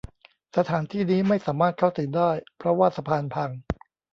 [0.57, 3.49] สถานที่นี้ไม่สามารถเข้าถึงได้เพราะว่าสะพานพัง